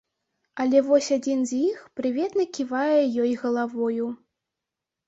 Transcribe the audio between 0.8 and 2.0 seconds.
вось адзін з іх